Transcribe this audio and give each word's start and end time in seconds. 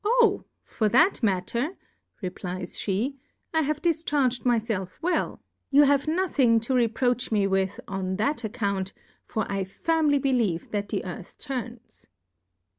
For 0.63 0.89
that 0.89 1.21
matter, 1.21 1.77
re* 2.23 2.29
flies 2.29 2.75
(1)6^ 2.79 3.13
I 3.53 3.61
have 3.61 3.83
difcharg'd 3.83 4.43
my 4.43 4.57
felf 4.57 4.99
well, 4.99 5.43
you 5.69 5.83
have 5.83 6.07
nothing 6.07 6.59
to 6.61 6.73
reproach 6.73 7.31
me 7.31 7.45
with 7.45 7.79
on 7.87 8.15
that 8.15 8.43
Account, 8.43 8.93
for 9.23 9.45
I 9.47 9.63
firmly 9.63 10.17
believe 10.17 10.71
that 10.71 10.89
the 10.89 11.05
Earth 11.05 11.37
turns. 11.37 12.07